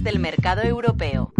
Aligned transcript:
Claves 0.00 0.14
del 0.14 0.18
mercado 0.18 0.62
europeo. 0.62 1.30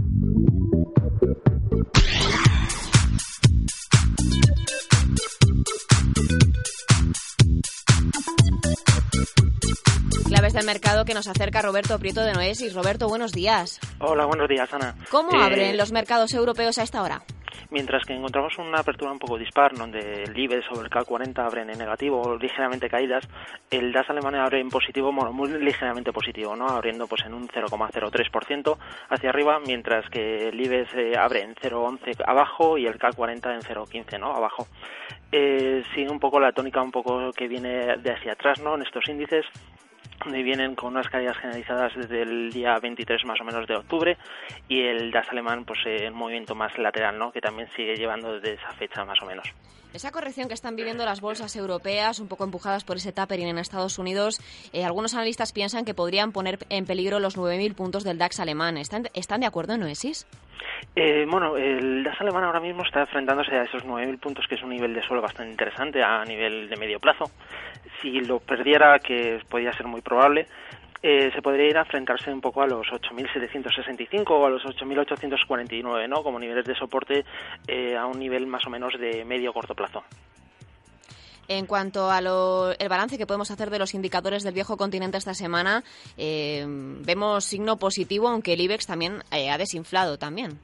Claves 10.27 10.53
del 10.53 10.65
mercado 10.65 11.05
que 11.05 11.15
nos 11.15 11.27
acerca 11.27 11.61
Roberto 11.63 11.99
Prieto 11.99 12.23
de 12.23 12.33
Noesis. 12.33 12.75
Roberto, 12.75 13.09
buenos 13.09 13.33
días. 13.33 13.81
Hola, 13.99 14.27
buenos 14.27 14.49
días, 14.49 14.73
Ana. 14.73 14.95
¿Cómo 15.11 15.33
Eh, 15.33 15.43
abren 15.43 15.77
los 15.77 15.93
mercados 15.93 16.33
europeos 16.35 16.79
a 16.79 16.83
esta 16.83 17.03
hora? 17.03 17.23
Mientras 17.71 18.05
que 18.05 18.15
encontramos 18.15 18.59
una 18.59 18.81
apertura 18.81 19.13
un 19.13 19.19
poco 19.19 19.39
dispar, 19.39 19.75
donde 19.75 20.25
el 20.25 20.39
IBEX 20.39 20.67
sobre 20.67 20.83
el 20.83 20.91
CAC 20.91 21.05
40 21.05 21.45
abren 21.45 21.71
en 21.71 21.79
negativo 21.79 22.21
o 22.21 22.37
ligeramente 22.37 22.89
caídas, 22.89 23.27
el 23.71 23.93
DAX 23.93 24.11
alemán 24.11 24.35
abre 24.35 24.61
en 24.61 24.69
positivo, 24.69 25.13
bueno, 25.13 25.33
muy 25.33 25.51
ligeramente 25.51 26.13
positivo, 26.13 26.57
¿no? 26.57 26.69
Abriendo 26.69 27.07
pues 27.07 27.25
en 27.25 27.35
un 27.35 27.49
0,03% 27.49 28.79
hacia 29.09 29.31
arriba, 29.31 29.59
mientras 29.65 30.09
que 30.11 30.49
el 30.49 30.61
IBEX 30.61 30.91
abre 31.19 31.43
en 31.43 31.55
0,11 31.55 32.23
abajo 32.27 32.79
y 32.79 32.87
el 32.87 32.99
CAC 32.99 33.15
40 33.15 33.55
en 33.55 33.61
0,15, 33.61 34.19
¿no? 34.19 34.35
Abajo. 34.35 34.67
Eh, 35.33 35.83
sigue 35.95 36.11
un 36.11 36.19
poco 36.19 36.41
la 36.41 36.53
tónica 36.53 36.83
un 36.83 36.91
poco 36.91 37.33
que 37.33 37.47
viene 37.47 37.97
de 37.99 38.13
hacia 38.13 38.33
atrás, 38.33 38.61
¿no? 38.61 38.75
En 38.75 38.83
estos 38.83 39.09
índices 39.09 39.47
donde 40.25 40.43
vienen 40.43 40.75
con 40.75 40.93
unas 40.93 41.09
caídas 41.09 41.37
generalizadas 41.39 41.93
desde 41.97 42.23
el 42.23 42.53
día 42.53 42.79
23 42.79 43.25
más 43.25 43.41
o 43.41 43.45
menos 43.45 43.67
de 43.67 43.77
octubre 43.77 44.17
y 44.69 44.83
el 44.83 45.11
DAX 45.11 45.31
alemán 45.31 45.65
pues 45.65 45.81
eh, 45.87 46.07
en 46.07 46.15
movimiento 46.15 46.55
más 46.55 46.77
lateral, 46.79 47.19
¿no? 47.19 47.33
Que 47.33 47.41
también 47.41 47.69
sigue 47.75 47.97
llevando 47.97 48.35
desde 48.35 48.55
esa 48.55 48.73
fecha 48.73 49.05
más 49.05 49.21
o 49.23 49.27
menos. 49.27 49.47
Esa 49.93 50.13
corrección 50.13 50.47
que 50.47 50.55
están 50.55 50.77
viviendo 50.77 51.05
las 51.05 51.21
bolsas 51.21 51.57
europeas, 51.57 52.21
un 52.21 52.29
poco 52.29 52.45
empujadas 52.45 52.85
por 52.85 52.99
ese 52.99 53.13
tapering 53.13 53.49
en 53.49 53.59
Estados 53.59 53.99
Unidos, 53.99 54.41
eh, 54.73 54.85
algunos 54.85 55.15
analistas 55.15 55.53
piensan 55.53 55.85
que 55.85 55.95
podrían 55.95 56.31
poner 56.31 56.61
en 56.69 56.87
peligro 56.87 57.19
los 57.19 57.37
9.000 57.37 57.75
puntos 57.75 58.05
del 58.05 58.19
DAX 58.19 58.39
alemán. 58.39 58.77
¿Están, 58.77 59.09
¿Están 59.15 59.41
de 59.41 59.47
acuerdo, 59.47 59.77
Noesis? 59.77 60.27
Eh, 60.95 61.25
bueno, 61.29 61.57
el 61.57 62.03
DAX 62.03 62.21
alemán 62.21 62.45
ahora 62.45 62.61
mismo 62.61 62.83
está 62.83 63.01
enfrentándose 63.01 63.55
a 63.55 63.63
esos 63.63 63.85
9.000 63.85 64.19
puntos, 64.19 64.47
que 64.49 64.57
es 64.57 64.63
un 64.63 64.71
nivel 64.71 64.93
de 64.93 65.03
suelo 65.03 65.23
bastante 65.23 65.51
interesante 65.51 66.03
a 66.03 66.25
nivel 66.25 66.69
de 66.69 66.77
medio 66.77 66.99
plazo. 66.99 67.31
Si 68.01 68.21
lo 68.21 68.41
perdiera, 68.41 68.99
que 68.99 69.41
podría 69.49 69.73
ser 69.73 69.87
muy 69.87 70.01
probable, 70.01 70.47
eh, 71.03 71.31
se 71.35 71.41
podría 71.41 71.69
ir 71.69 71.79
a 71.79 71.81
enfrentarse 71.81 72.33
un 72.33 72.41
poco 72.41 72.63
a 72.63 72.67
los 72.67 72.87
8.765 72.89 74.31
o 74.31 74.47
a 74.47 74.51
los 74.51 74.63
8.849, 74.65 76.09
¿no? 76.09 76.23
Como 76.23 76.39
niveles 76.39 76.67
de 76.67 76.75
soporte 76.75 77.25
eh, 77.67 77.97
a 77.97 78.07
un 78.07 78.19
nivel 78.19 78.47
más 78.47 78.67
o 78.67 78.71
menos 78.71 78.99
de 78.99 79.25
medio 79.25 79.53
corto 79.53 79.75
plazo. 79.75 80.05
En 81.51 81.67
cuanto 81.67 82.13
a 82.13 82.21
lo, 82.21 82.71
el 82.79 82.89
balance 82.89 83.19
que 83.19 83.27
podemos 83.27 83.51
hacer 83.51 83.71
de 83.71 83.81
los 83.81 83.95
indicadores 83.95 84.45
del 84.45 84.55
viejo 84.55 84.77
continente 84.77 85.19
esta 85.19 85.35
semana, 85.35 85.83
eh, 86.17 86.65
vemos 86.65 87.45
signo 87.45 87.77
positivo, 87.77 88.29
aunque 88.29 88.53
el 88.53 88.61
IBEX 88.61 88.87
también 88.87 89.25
eh, 89.33 89.51
ha 89.51 89.59
desinflado 89.59 90.17
también. 90.17 90.61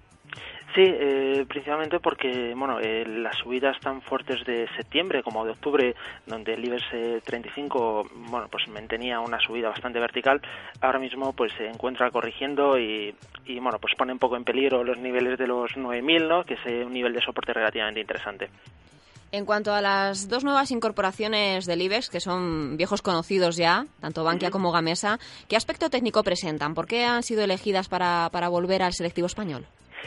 Sí, 0.76 0.82
eh, 0.84 1.46
principalmente 1.48 2.00
porque 2.00 2.52
bueno, 2.54 2.78
eh, 2.80 3.04
las 3.04 3.34
subidas 3.38 3.80
tan 3.80 4.02
fuertes 4.02 4.44
de 4.44 4.68
septiembre 4.76 5.22
como 5.22 5.44
de 5.44 5.52
octubre, 5.52 5.94
donde 6.26 6.52
el 6.52 6.64
IBEX 6.66 6.84
eh, 6.92 7.20
35 7.24 8.06
bueno, 8.28 8.46
pues 8.48 8.68
mantenía 8.68 9.18
una 9.18 9.40
subida 9.40 9.70
bastante 9.70 9.98
vertical, 9.98 10.40
ahora 10.82 10.98
mismo 10.98 11.32
pues 11.32 11.52
se 11.54 11.66
encuentra 11.66 12.10
corrigiendo 12.10 12.78
y, 12.78 13.14
y 13.46 13.58
bueno, 13.58 13.78
pues 13.80 13.94
pone 13.96 14.12
un 14.12 14.18
poco 14.18 14.36
en 14.36 14.44
peligro 14.44 14.84
los 14.84 14.98
niveles 14.98 15.38
de 15.38 15.46
los 15.46 15.74
9000, 15.76 16.28
¿no? 16.28 16.44
que 16.44 16.54
es 16.54 16.60
eh, 16.66 16.84
un 16.84 16.92
nivel 16.92 17.14
de 17.14 17.22
soporte 17.22 17.54
relativamente 17.54 18.00
interesante. 18.00 18.50
En 19.36 19.44
cuanto 19.44 19.74
a 19.74 19.82
las 19.82 20.30
dos 20.30 20.44
nuevas 20.44 20.70
incorporaciones 20.70 21.66
del 21.66 21.82
IBEX, 21.82 22.08
que 22.08 22.20
son 22.20 22.78
viejos 22.78 23.02
conocidos 23.02 23.56
ya, 23.56 23.86
tanto 24.00 24.24
Bankia 24.24 24.50
como 24.50 24.72
Gamesa, 24.72 25.20
¿qué 25.46 25.56
aspecto 25.56 25.90
técnico 25.90 26.22
presentan? 26.22 26.74
¿Por 26.74 26.86
qué 26.86 27.04
han 27.04 27.22
sido 27.22 27.42
elegidas 27.44 27.86
para, 27.86 28.30
para 28.32 28.48
volver 28.48 28.82
al 28.82 28.94
selectivo 28.94 29.26
español? 29.26 29.66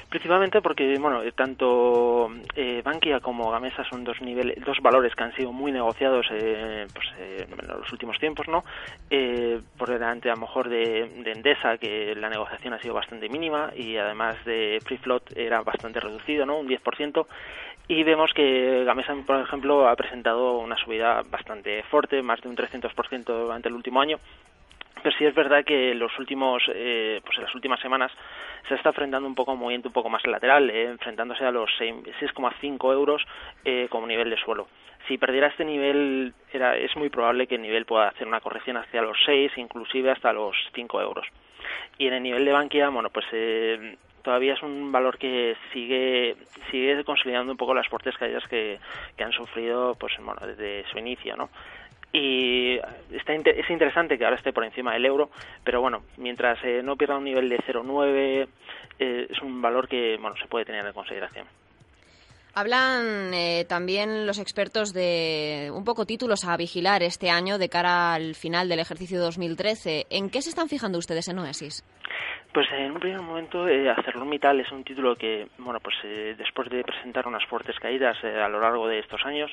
Principalmente 0.10 0.62
porque, 0.62 0.98
bueno, 0.98 1.22
eh, 1.24 1.32
tanto 1.32 2.32
eh, 2.56 2.82
Bankia 2.84 3.20
como 3.20 3.52
Gamesa 3.52 3.84
son 3.84 4.04
dos 4.04 4.22
niveles, 4.22 4.64
dos 4.66 4.80
valores 4.82 5.16
que 5.16 5.24
han 5.24 5.36
sido 5.36 5.52
muy 5.52 5.72
negociados 5.72 6.28
eh, 6.32 6.88
pues, 6.94 7.08
eh, 7.20 7.48
en 7.50 7.68
los 7.68 7.92
últimos 7.92 8.18
tiempos, 8.20 8.48
¿no? 8.48 8.64
Eh, 9.10 9.62
por 9.78 9.90
delante, 9.90 10.30
a 10.30 10.36
lo 10.36 10.42
mejor, 10.42 10.70
de, 10.70 11.10
de, 11.24 11.32
Endesa, 11.32 11.78
que 11.78 12.16
la 12.16 12.30
negociación 12.30 12.74
ha 12.74 12.82
sido 12.82 12.94
bastante 12.94 13.30
mínima 13.30 13.72
y 13.76 13.98
además 13.98 14.44
de 14.46 14.80
Free 14.84 14.98
Float 14.98 15.36
era 15.36 15.62
bastante 15.62 16.00
reducido, 16.00 16.46
¿no? 16.46 16.58
Un 16.58 16.68
10%. 16.68 17.26
Y 17.88 18.04
vemos 18.04 18.32
que 18.36 18.84
Gamesa, 18.84 19.16
por 19.26 19.42
ejemplo, 19.42 19.88
ha 19.88 19.96
presentado 19.96 20.60
una 20.60 20.78
subida 20.78 21.24
bastante 21.30 21.82
fuerte, 21.84 22.22
más 22.22 22.40
de 22.42 22.50
un 22.50 22.56
300% 22.56 23.24
durante 23.26 23.68
el 23.68 23.74
último 23.74 24.00
año. 24.00 24.20
Pero 25.02 25.16
sí 25.18 25.26
es 25.26 25.34
verdad 25.34 25.64
que 25.64 25.94
los 25.96 26.18
últimos, 26.20 26.64
eh, 26.74 27.22
pues 27.24 27.38
en 27.38 27.46
las 27.46 27.56
últimas 27.56 27.80
semanas 27.80 28.12
se 28.68 28.76
está 28.76 28.90
enfrentando 28.90 29.28
un 29.28 29.36
poco 29.36 29.52
a 29.52 29.54
un 29.54 29.60
movimiento 29.60 29.90
un 29.90 29.94
poco 29.94 30.10
más 30.10 30.26
lateral, 30.26 30.70
eh, 30.70 30.86
enfrentándose 30.86 31.46
a 31.46 31.52
los 31.52 31.70
6,5 31.80 32.94
euros 32.94 33.26
eh, 33.64 33.88
como 33.90 34.08
nivel 34.08 34.30
de 34.30 34.38
suelo. 34.38 34.68
Si 35.08 35.18
perdiera 35.18 35.48
este 35.48 35.66
nivel, 35.66 36.34
era, 36.52 36.76
es 36.76 36.96
muy 36.96 37.10
probable 37.10 37.48
que 37.48 37.56
el 37.56 37.62
nivel 37.62 37.86
pueda 37.86 38.10
hacer 38.10 38.28
una 38.28 38.42
corrección 38.42 38.78
hacia 38.78 39.02
los 39.02 39.18
6, 39.26 39.54
inclusive 39.58 40.12
hasta 40.12 40.34
los 40.34 40.56
5 40.76 41.02
euros. 41.02 41.26
Y 41.98 42.08
en 42.08 42.14
el 42.14 42.24
nivel 42.24 42.46
de 42.46 42.52
Bankia, 42.52 42.90
bueno, 42.90 43.10
pues 43.10 43.26
eh, 43.32 43.98
todavía 44.22 44.54
es 44.54 44.62
un 44.62 44.92
valor 44.92 45.18
que 45.18 45.56
sigue 45.74 46.36
sigue 46.70 47.04
consolidando 47.04 47.52
un 47.52 47.58
poco 47.58 47.74
las 47.74 47.88
fuertes 47.88 48.18
caídas 48.18 48.46
que, 48.48 48.80
que 49.16 49.24
han 49.24 49.32
sufrido 49.32 49.96
pues 49.96 50.14
bueno 50.20 50.42
desde 50.46 50.86
su 50.92 50.98
inicio 51.00 51.36
no 51.36 51.50
y 52.12 52.78
está, 53.12 53.34
es 53.34 53.70
interesante 53.70 54.18
que 54.18 54.26
ahora 54.26 54.38
esté 54.38 54.52
por 54.52 54.64
encima 54.64 54.94
del 54.94 55.06
euro, 55.06 55.30
pero 55.64 55.82
bueno, 55.82 56.04
mientras 56.18 56.58
eh, 56.64 56.82
no 56.84 56.96
pierda 56.96 57.18
un 57.18 57.24
nivel 57.24 57.50
de 57.50 57.58
0,9 57.58 58.48
eh, 59.00 59.28
es 59.30 59.42
un 59.42 59.62
valor 59.62 59.88
que 59.88 60.18
bueno 60.20 60.36
se 60.38 60.48
puede 60.48 60.66
tener 60.66 60.86
en 60.86 60.94
consideración. 60.94 61.48
Hablan 62.56 63.34
eh, 63.34 63.66
también 63.70 64.26
los 64.26 64.40
expertos 64.40 64.92
de 64.92 65.72
un 65.74 65.86
poco 65.86 66.06
títulos 66.06 66.46
a 66.46 66.58
vigilar 66.58 67.04
este 67.04 67.30
año 67.30 67.58
de 67.60 67.70
cara 67.70 68.14
al 68.14 68.34
final 68.34 68.68
del 68.68 68.80
ejercicio 68.80 69.20
2013. 69.20 70.08
¿En 70.10 70.30
qué 70.30 70.42
se 70.42 70.50
están 70.50 70.68
fijando 70.68 70.98
ustedes 70.98 71.28
en 71.28 71.40
Oasis? 71.40 71.84
Pues 72.60 72.74
en 72.74 72.92
un 72.92 73.00
primer 73.00 73.22
momento, 73.22 73.70
eh, 73.70 73.90
ArcelorMittal 73.90 74.60
es 74.60 74.70
un 74.74 74.84
título 74.84 75.16
que, 75.16 75.48
bueno, 75.60 75.80
pues 75.80 75.96
eh, 76.04 76.36
después 76.38 76.70
de 76.70 76.84
presentar 76.84 77.26
unas 77.26 77.46
fuertes 77.46 77.80
caídas 77.80 78.18
eh, 78.22 78.38
a 78.38 78.50
lo 78.50 78.60
largo 78.60 78.86
de 78.86 79.00
estos 79.00 79.26
años, 79.26 79.50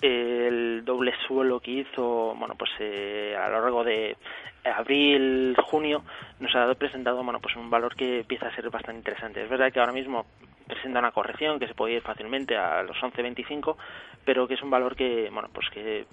el 0.00 0.82
doble 0.82 1.12
suelo 1.26 1.60
que 1.60 1.72
hizo, 1.72 2.34
bueno, 2.38 2.54
pues 2.58 2.70
eh, 2.80 3.36
a 3.38 3.50
lo 3.50 3.60
largo 3.60 3.84
de 3.84 4.16
abril, 4.64 5.54
junio, 5.62 6.02
nos 6.40 6.56
ha 6.56 6.74
presentado, 6.74 7.22
bueno, 7.22 7.38
pues 7.38 7.54
un 7.54 7.68
valor 7.68 7.94
que 7.94 8.20
empieza 8.20 8.46
a 8.46 8.54
ser 8.54 8.70
bastante 8.70 9.00
interesante. 9.00 9.42
Es 9.42 9.50
verdad 9.50 9.70
que 9.70 9.80
ahora 9.80 9.92
mismo 9.92 10.24
presenta 10.66 11.00
una 11.00 11.12
corrección 11.12 11.58
que 11.58 11.68
se 11.68 11.74
puede 11.74 11.96
ir 11.96 12.00
fácilmente 12.02 12.56
a 12.56 12.82
los 12.82 12.96
11.25, 12.96 13.76
pero 14.24 14.48
que 14.48 14.54
es 14.54 14.62
un 14.62 14.70
valor 14.70 14.96
que, 14.96 15.28
bueno, 15.30 15.50
pues 15.52 15.68
que 15.68 16.06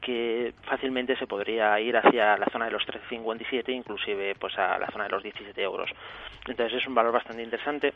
que 0.00 0.54
fácilmente 0.62 1.16
se 1.16 1.26
podría 1.26 1.78
ir 1.80 1.96
hacia 1.96 2.36
la 2.36 2.46
zona 2.46 2.66
de 2.66 2.72
los 2.72 2.86
13,57 2.86 3.70
inclusive 3.70 4.34
pues 4.38 4.58
a 4.58 4.78
la 4.78 4.86
zona 4.88 5.04
de 5.04 5.10
los 5.10 5.22
17 5.22 5.60
euros 5.62 5.90
entonces 6.46 6.80
es 6.80 6.86
un 6.86 6.94
valor 6.94 7.12
bastante 7.12 7.42
interesante 7.42 7.92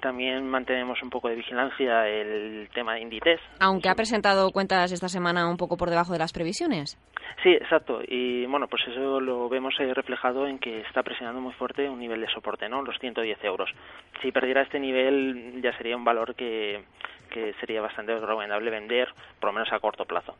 también 0.00 0.48
mantenemos 0.48 1.02
un 1.02 1.10
poco 1.10 1.28
de 1.28 1.36
vigilancia 1.36 2.06
el 2.08 2.68
tema 2.74 2.94
de 2.94 3.00
Inditex. 3.00 3.42
Aunque 3.60 3.88
ha 3.88 3.94
presentado 3.94 4.50
cuentas 4.50 4.92
esta 4.92 5.08
semana 5.08 5.48
un 5.48 5.56
poco 5.56 5.76
por 5.76 5.90
debajo 5.90 6.12
de 6.12 6.18
las 6.18 6.32
previsiones. 6.32 6.98
Sí, 7.42 7.50
exacto. 7.50 8.00
Y 8.06 8.46
bueno, 8.46 8.66
pues 8.68 8.82
eso 8.88 9.20
lo 9.20 9.48
vemos 9.48 9.74
reflejado 9.76 10.46
en 10.46 10.58
que 10.58 10.80
está 10.80 11.02
presionando 11.02 11.40
muy 11.40 11.52
fuerte 11.54 11.88
un 11.88 11.98
nivel 11.98 12.20
de 12.20 12.28
soporte, 12.28 12.68
¿no? 12.68 12.82
Los 12.82 12.98
110 12.98 13.42
euros. 13.44 13.70
Si 14.22 14.32
perdiera 14.32 14.62
este 14.62 14.80
nivel 14.80 15.60
ya 15.62 15.76
sería 15.76 15.96
un 15.96 16.04
valor 16.04 16.34
que, 16.34 16.84
que 17.30 17.54
sería 17.60 17.80
bastante 17.80 18.18
recomendable 18.18 18.70
vender, 18.70 19.08
por 19.40 19.50
lo 19.50 19.54
menos 19.54 19.72
a 19.72 19.78
corto 19.78 20.04
plazo. 20.04 20.34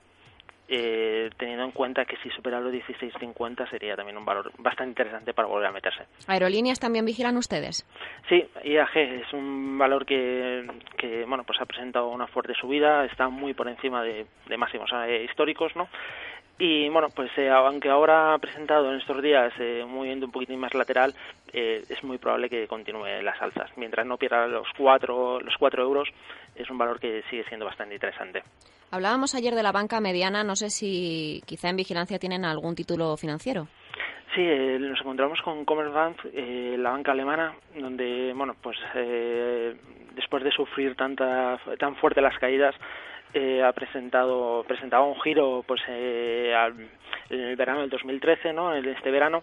Eh, 0.68 1.30
teniendo 1.36 1.62
en 1.62 1.70
cuenta 1.70 2.04
que 2.04 2.16
si 2.16 2.30
supera 2.30 2.58
los 2.58 2.72
16.50 2.72 3.70
sería 3.70 3.94
también 3.94 4.16
un 4.16 4.24
valor 4.24 4.50
bastante 4.58 4.90
interesante 4.90 5.32
para 5.32 5.46
volver 5.46 5.68
a 5.68 5.72
meterse. 5.72 6.06
¿Aerolíneas 6.26 6.80
también 6.80 7.04
vigilan 7.04 7.36
ustedes? 7.36 7.86
Sí, 8.28 8.44
IAG 8.64 8.96
es 8.96 9.32
un 9.32 9.78
valor 9.78 10.04
que, 10.04 10.66
que 10.98 11.24
bueno 11.24 11.44
pues 11.44 11.60
ha 11.60 11.66
presentado 11.66 12.08
una 12.08 12.26
fuerte 12.26 12.52
subida, 12.54 13.04
está 13.04 13.28
muy 13.28 13.54
por 13.54 13.68
encima 13.68 14.02
de, 14.02 14.26
de 14.48 14.56
máximos 14.56 14.90
eh, 15.06 15.24
históricos, 15.24 15.76
¿no? 15.76 15.88
Y 16.58 16.88
bueno, 16.88 17.08
pues 17.14 17.30
eh, 17.36 17.50
aunque 17.50 17.90
ahora 17.90 18.32
ha 18.32 18.38
presentado 18.38 18.90
en 18.90 18.98
estos 18.98 19.20
días 19.20 19.52
eh, 19.58 19.82
un 19.84 19.92
movimiento 19.92 20.26
un 20.26 20.32
poquitín 20.32 20.58
más 20.58 20.72
lateral, 20.72 21.14
eh, 21.52 21.84
es 21.86 22.02
muy 22.02 22.16
probable 22.16 22.48
que 22.48 22.66
continúe 22.66 23.22
las 23.22 23.40
alzas. 23.42 23.70
Mientras 23.76 24.06
no 24.06 24.16
pierda 24.16 24.46
los 24.46 24.66
cuatro, 24.76 25.38
los 25.40 25.54
cuatro 25.58 25.82
euros, 25.82 26.08
es 26.54 26.70
un 26.70 26.78
valor 26.78 26.98
que 26.98 27.22
sigue 27.28 27.44
siendo 27.44 27.66
bastante 27.66 27.94
interesante. 27.94 28.42
Hablábamos 28.90 29.34
ayer 29.34 29.54
de 29.54 29.62
la 29.62 29.72
banca 29.72 30.00
mediana, 30.00 30.44
no 30.44 30.56
sé 30.56 30.70
si 30.70 31.42
quizá 31.46 31.68
en 31.68 31.76
vigilancia 31.76 32.18
tienen 32.18 32.44
algún 32.44 32.74
título 32.74 33.16
financiero. 33.16 33.68
Sí, 34.34 34.42
eh, 34.42 34.78
nos 34.78 35.00
encontramos 35.00 35.40
con 35.42 35.64
Commerzbank, 35.64 36.18
eh, 36.32 36.76
la 36.78 36.90
banca 36.90 37.12
alemana, 37.12 37.54
donde, 37.74 38.32
bueno, 38.34 38.54
pues 38.62 38.76
eh, 38.94 39.74
después 40.14 40.44
de 40.44 40.50
sufrir 40.50 40.94
tanta, 40.94 41.58
tan 41.78 41.96
fuerte 41.96 42.20
las 42.20 42.38
caídas, 42.38 42.74
eh, 43.34 43.62
ha 43.62 43.72
presentado 43.72 44.64
presentaba 44.66 45.04
un 45.04 45.20
giro 45.20 45.64
pues 45.66 45.82
eh, 45.88 46.54
al, 46.56 46.72
en 47.28 47.40
el 47.40 47.56
verano 47.56 47.80
del 47.80 47.90
2013, 47.90 48.52
¿no? 48.52 48.74
En 48.74 48.88
este 48.88 49.10
verano 49.10 49.42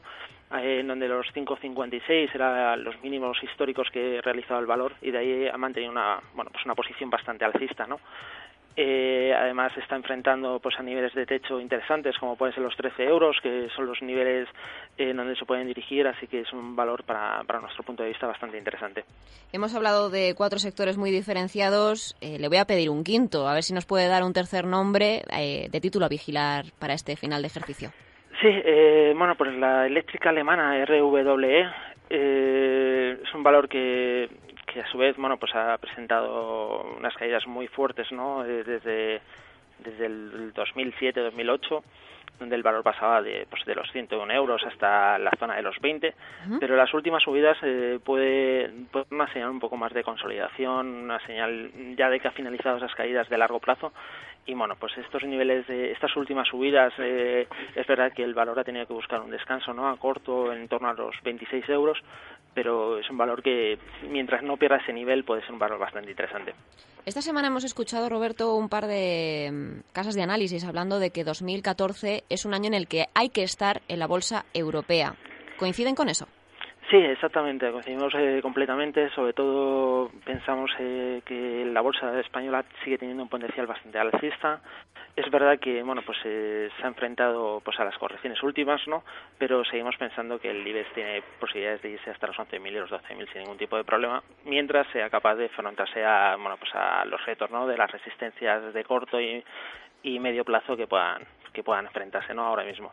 eh, 0.56 0.80
en 0.80 0.88
donde 0.88 1.08
los 1.08 1.28
5.56 1.34 2.34
eran 2.34 2.84
los 2.84 3.00
mínimos 3.04 3.38
históricos 3.44 3.90
que 3.92 4.20
realizaba 4.22 4.60
el 4.60 4.66
valor 4.66 4.94
y 5.02 5.12
de 5.12 5.18
ahí 5.18 5.48
ha 5.48 5.58
mantenido 5.58 5.92
una, 5.92 6.20
bueno, 6.34 6.50
pues 6.52 6.66
una 6.66 6.76
posición 6.76 7.10
bastante 7.10 7.46
alcista, 7.46 7.86
¿no? 7.86 8.00
Eh, 8.76 9.32
además 9.38 9.72
está 9.78 9.96
enfrentando 9.96 10.60
pues 10.60 10.80
a 10.80 10.84
niveles 10.84 11.14
de 11.14 11.28
techo 11.28 11.60
interesantes 11.60 12.18
como 12.18 12.36
pueden 12.36 12.56
ser 12.56 12.64
los 12.64 12.76
13 12.76 13.04
euros 13.04 13.38
que 13.44 13.68
son 13.76 13.86
los 13.86 14.02
niveles 14.02 14.48
en 14.98 15.16
donde 15.16 15.36
se 15.36 15.46
pueden 15.46 15.68
dirigir 15.68 16.08
así 16.08 16.26
que 16.26 16.40
es 16.42 16.52
un 16.52 16.76
valor 16.76 17.04
para, 17.04 17.44
para 17.44 17.60
nuestro 17.62 17.84
punto 17.84 18.02
de 18.02 18.10
vista 18.10 18.26
bastante 18.26 18.58
interesante. 18.58 19.04
Hemos 19.52 19.76
hablado 19.76 20.10
de 20.10 20.34
cuatro 20.36 20.58
sectores 20.58 20.98
muy 20.98 21.12
diferenciados. 21.12 22.16
Eh, 22.20 22.40
le 22.40 22.48
voy 22.48 22.58
a 22.58 22.66
pedir 22.66 22.90
un 22.90 23.04
quinto 23.04 23.48
a 23.48 23.54
ver 23.54 23.62
si 23.62 23.74
nos 23.74 23.86
puede 23.86 24.08
dar 24.08 24.24
un 24.24 24.34
tercer 24.34 24.66
nombre 24.66 25.22
eh, 25.32 25.68
de 25.72 25.80
título 25.80 26.08
a 26.08 26.10
vigilar 26.10 26.66
para 26.80 26.96
este 26.96 27.16
final 27.16 27.44
de 27.44 27.48
ejercicio. 27.50 27.92
Sí 28.42 28.50
bueno 29.16 29.36
pues 29.36 29.56
la 29.56 29.86
eléctrica 29.86 30.30
alemana 30.30 30.84
RWE 30.84 31.70
es 32.10 33.34
un 33.36 33.44
valor 33.44 33.70
que 33.70 34.30
que 34.74 34.82
a 34.82 34.88
su 34.88 34.98
vez 34.98 35.16
bueno 35.18 35.38
pues 35.38 35.54
ha 35.56 35.78
presentado 35.78 36.84
unas 36.98 37.14
caídas 37.16 37.46
muy 37.48 37.68
fuertes 37.68 38.12
no 38.12 38.44
eh, 38.44 38.64
desde 38.64 39.22
desde 39.80 40.06
el 40.06 40.54
2007 40.54 41.20
2008 41.20 41.84
donde 42.40 42.56
el 42.56 42.64
valor 42.64 42.84
pasaba 42.84 43.22
de, 43.22 43.46
pues, 43.50 43.64
de 43.66 43.76
los 43.76 43.90
101 43.92 44.34
euros 44.34 44.64
hasta 44.66 45.18
la 45.20 45.32
zona 45.38 45.56
de 45.56 45.62
los 45.62 45.80
20, 45.80 46.14
pero 46.60 46.76
las 46.76 46.94
últimas 46.94 47.22
subidas 47.22 47.58
eh, 47.62 48.00
puede, 48.04 48.70
puede 48.92 49.06
una 49.12 49.32
señal 49.32 49.50
un 49.50 49.60
poco 49.60 49.78
más 49.78 49.94
de 49.94 50.04
consolidación, 50.04 50.88
una 50.88 51.20
señal 51.26 51.72
ya 51.96 52.10
de 52.10 52.20
que 52.20 52.28
ha 52.28 52.32
finalizado 52.32 52.78
esas 52.78 52.96
caídas 52.96 53.30
de 53.30 53.38
largo 53.38 53.60
plazo 53.60 53.94
y 54.46 54.54
bueno, 54.54 54.76
pues 54.80 54.98
estos 54.98 55.24
niveles 55.24 55.66
de 55.68 55.92
estas 55.92 56.16
últimas 56.16 56.48
subidas 56.48 56.94
eh, 57.00 57.48
es 57.76 57.88
verdad 57.88 58.12
que 58.14 58.24
el 58.24 58.34
valor 58.34 58.60
ha 58.60 58.64
tenido 58.64 58.86
que 58.86 58.94
buscar 58.94 59.22
un 59.22 59.32
descanso, 59.32 59.74
¿no? 59.74 59.88
A 59.88 59.98
corto 59.98 60.52
en 60.52 60.68
torno 60.68 60.90
a 60.90 60.94
los 60.94 61.16
26 61.24 61.70
euros, 61.70 61.98
pero 62.54 63.00
es 63.00 63.10
un 63.10 63.18
valor 63.18 63.42
que 63.42 63.78
mientras 64.10 64.44
no 64.44 64.58
pierda 64.58 64.78
ese 64.78 64.94
nivel 64.94 65.24
puede 65.24 65.42
ser 65.42 65.54
un 65.54 65.60
valor 65.60 65.80
bastante 65.80 66.12
interesante. 66.12 66.54
Esta 67.06 67.22
semana 67.22 67.48
hemos 67.48 67.64
escuchado, 67.64 68.10
Roberto, 68.10 68.56
un 68.56 68.70
par 68.70 68.88
de 68.88 69.50
mm, 69.52 69.94
casas 69.94 70.16
de 70.16 70.24
análisis 70.24 70.64
hablando 70.66 71.00
de 71.00 71.12
que 71.12 71.24
2014 71.24 72.24
es 72.30 72.46
un 72.46 72.54
año 72.54 72.68
en 72.68 72.74
el 72.74 72.88
que 72.88 73.06
hay 73.14 73.30
que 73.30 73.44
estar 73.44 73.82
en 73.88 74.00
la 74.00 74.08
bolsa 74.08 74.46
europea. 74.54 75.16
¿Coinciden 75.58 75.96
con 75.96 76.10
eso? 76.10 76.28
Sí, 76.94 77.00
exactamente, 77.00 77.72
coincidimos 77.72 78.14
eh, 78.14 78.40
completamente. 78.44 79.10
Sobre 79.16 79.34
todo 79.34 80.12
pensamos 80.24 80.70
eh, 80.78 81.24
que 81.26 81.66
la 81.66 81.82
bolsa 81.82 82.20
española 82.20 82.64
sigue 82.84 83.00
teniendo 83.00 83.24
un 83.24 83.30
potencial 83.30 83.66
bastante 83.66 83.98
alcista. 83.98 84.62
Es 85.16 85.28
verdad 85.32 85.58
que 85.58 85.82
bueno, 85.82 86.04
pues 86.06 86.20
eh, 86.24 86.70
se 86.78 86.84
ha 86.84 86.88
enfrentado 86.88 87.64
pues 87.66 87.80
a 87.80 87.84
las 87.84 87.98
correcciones 87.98 88.44
últimas, 88.44 88.88
¿no? 88.88 89.04
Pero 89.40 89.66
seguimos 89.66 89.98
pensando 89.98 90.38
que 90.38 90.52
el 90.52 90.68
IBEX 90.68 90.94
tiene 90.94 91.24
posibilidades 91.40 91.82
de 91.82 91.90
irse 91.94 92.12
hasta 92.12 92.28
los 92.28 92.38
11.000 92.38 92.68
y 92.68 92.72
los 92.76 92.92
12.000 92.92 93.28
sin 93.32 93.42
ningún 93.42 93.58
tipo 93.58 93.76
de 93.76 93.84
problema, 93.84 94.22
mientras 94.46 94.86
sea 94.94 95.10
capaz 95.10 95.34
de 95.34 95.46
enfrentarse 95.46 96.06
a 96.06 96.36
bueno, 96.36 96.58
pues 96.58 96.76
a 96.76 97.06
los 97.06 97.26
retos, 97.26 97.50
¿no? 97.50 97.66
De 97.66 97.76
las 97.76 97.90
resistencias 97.90 98.72
de 98.72 98.84
corto 98.84 99.20
y, 99.20 99.44
y 100.04 100.20
medio 100.20 100.46
plazo 100.46 100.78
que 100.78 100.86
puedan 100.86 101.24
que 101.54 101.64
puedan 101.64 101.86
enfrentarse, 101.86 102.34
¿no? 102.34 102.46
Ahora 102.46 102.64
mismo 102.64 102.92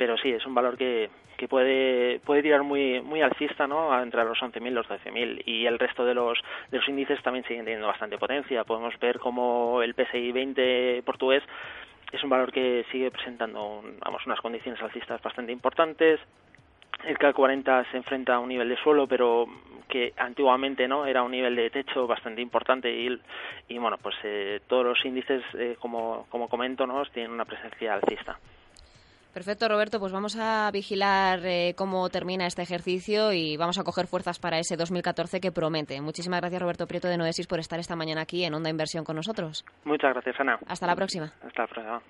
pero 0.00 0.16
sí, 0.16 0.30
es 0.30 0.46
un 0.46 0.54
valor 0.54 0.78
que, 0.78 1.10
que 1.36 1.46
puede, 1.46 2.20
puede 2.20 2.40
tirar 2.40 2.62
muy, 2.62 3.02
muy 3.02 3.20
alcista, 3.20 3.66
¿no? 3.66 4.02
Entre 4.02 4.24
los 4.24 4.38
11.000 4.38 4.66
y 4.66 4.70
los 4.70 4.88
12.000 4.88 5.42
y 5.44 5.66
el 5.66 5.78
resto 5.78 6.06
de 6.06 6.14
los, 6.14 6.38
de 6.70 6.78
los 6.78 6.88
índices 6.88 7.22
también 7.22 7.44
siguen 7.44 7.66
teniendo 7.66 7.86
bastante 7.86 8.16
potencia. 8.16 8.64
Podemos 8.64 8.98
ver 8.98 9.18
como 9.18 9.82
el 9.82 9.92
PSI 9.92 10.32
20 10.32 11.02
portugués 11.04 11.42
es 12.12 12.24
un 12.24 12.30
valor 12.30 12.50
que 12.50 12.86
sigue 12.90 13.10
presentando 13.10 13.82
vamos, 13.98 14.24
unas 14.24 14.40
condiciones 14.40 14.80
alcistas 14.80 15.20
bastante 15.20 15.52
importantes. 15.52 16.18
El 17.04 17.18
CAC 17.18 17.34
40 17.34 17.90
se 17.90 17.96
enfrenta 17.96 18.34
a 18.34 18.38
un 18.38 18.48
nivel 18.48 18.68
de 18.68 18.76
suelo, 18.76 19.06
pero 19.06 19.46
que 19.88 20.12
antiguamente 20.16 20.86
no 20.86 21.04
era 21.04 21.22
un 21.22 21.32
nivel 21.32 21.56
de 21.56 21.70
techo 21.70 22.06
bastante 22.06 22.40
importante 22.40 22.90
y, 22.90 23.20
y 23.68 23.78
bueno, 23.78 23.98
pues 23.98 24.14
eh, 24.22 24.60
todos 24.68 24.84
los 24.84 25.04
índices, 25.04 25.42
eh, 25.54 25.76
como, 25.80 26.26
como 26.30 26.48
comento, 26.48 26.86
¿no? 26.86 27.02
tienen 27.06 27.32
una 27.32 27.44
presencia 27.44 27.94
alcista. 27.94 28.38
Perfecto, 29.32 29.68
Roberto. 29.68 30.00
Pues 30.00 30.12
vamos 30.12 30.36
a 30.36 30.70
vigilar 30.72 31.40
eh, 31.44 31.74
cómo 31.76 32.08
termina 32.08 32.46
este 32.46 32.62
ejercicio 32.62 33.32
y 33.32 33.56
vamos 33.56 33.78
a 33.78 33.84
coger 33.84 34.06
fuerzas 34.06 34.40
para 34.40 34.58
ese 34.58 34.76
2014 34.76 35.40
que 35.40 35.52
promete. 35.52 36.00
Muchísimas 36.00 36.40
gracias, 36.40 36.60
Roberto 36.60 36.86
Prieto 36.86 37.08
de 37.08 37.16
Noesis, 37.16 37.46
por 37.46 37.60
estar 37.60 37.78
esta 37.78 37.94
mañana 37.94 38.22
aquí 38.22 38.44
en 38.44 38.54
Onda 38.54 38.70
Inversión 38.70 39.04
con 39.04 39.16
nosotros. 39.16 39.64
Muchas 39.84 40.12
gracias, 40.14 40.40
Ana. 40.40 40.58
Hasta 40.66 40.86
la 40.86 40.96
próxima. 40.96 41.26
Hasta 41.46 41.62
la 41.62 41.68
próxima. 41.68 42.02